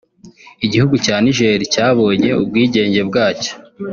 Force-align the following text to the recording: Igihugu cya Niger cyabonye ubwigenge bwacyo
Igihugu 0.65 0.95
cya 1.05 1.15
Niger 1.23 1.59
cyabonye 1.73 2.29
ubwigenge 2.41 3.01
bwacyo 3.09 3.53